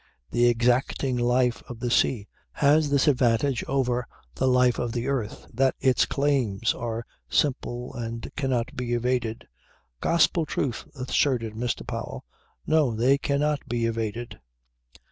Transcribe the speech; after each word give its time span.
The 0.31 0.47
exacting 0.47 1.15
life 1.15 1.61
of 1.69 1.79
the 1.79 1.91
sea 1.91 2.27
has 2.53 2.89
this 2.89 3.07
advantage 3.07 3.63
over 3.67 4.07
the 4.33 4.47
life 4.47 4.79
of 4.79 4.93
the 4.93 5.07
earth 5.07 5.45
that 5.53 5.75
its 5.79 6.07
claims 6.07 6.73
are 6.73 7.05
simple 7.29 7.93
and 7.93 8.27
cannot 8.35 8.75
be 8.75 8.95
evaded." 8.95 9.47
"Gospel 9.99 10.47
truth," 10.47 10.85
assented 10.95 11.53
Mr. 11.53 11.85
Powell. 11.85 12.25
"No! 12.65 12.95
they 12.95 13.19
cannot 13.19 13.61
be 13.67 13.85
evaded." 13.85 14.39